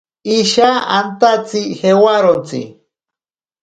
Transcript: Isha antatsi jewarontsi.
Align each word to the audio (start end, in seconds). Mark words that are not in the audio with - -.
Isha 0.37 0.69
antatsi 0.97 1.61
jewarontsi. 1.79 2.61